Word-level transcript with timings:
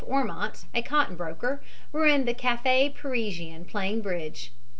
Ormont, 0.07 0.65
a 0.73 0.81
cotton 0.81 1.15
broker, 1.15 1.61
were 1.91 2.07
in 2.07 2.25
the 2.25 2.33
Cafe 2.33 2.91
Parisien 2.99 3.65
playing 3.67 4.01
bridge. 4.01 4.51